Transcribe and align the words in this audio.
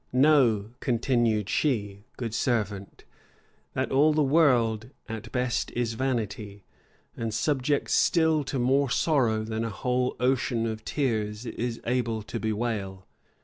Know," 0.11 0.71
continued 0.79 1.47
she, 1.47 2.05
"good 2.17 2.33
servant, 2.33 3.03
that 3.73 3.91
all 3.91 4.13
the 4.13 4.23
world 4.23 4.89
at 5.07 5.31
best 5.31 5.69
is 5.73 5.93
vanity, 5.93 6.63
and 7.15 7.31
subject 7.31 7.91
still 7.91 8.43
to 8.45 8.57
more 8.57 8.89
sorrow 8.89 9.43
than 9.43 9.63
a 9.63 9.69
whole 9.69 10.15
ocean 10.19 10.65
of 10.65 10.83
tears 10.83 11.45
is 11.45 11.79
able 11.85 12.23
to 12.23 12.39
bewail. 12.39 13.05